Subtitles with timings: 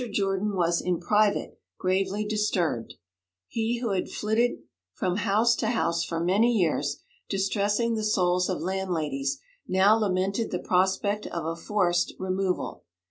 [0.13, 2.95] Jordan was, in private, gravely disturbed.
[3.47, 4.53] He who had flitted
[4.95, 9.37] from house to house for many years, distressing the souls of landladies,
[9.67, 12.83] now lamented the prospect of a forced removal.